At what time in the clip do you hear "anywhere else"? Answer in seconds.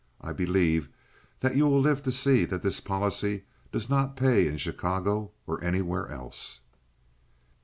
5.63-6.61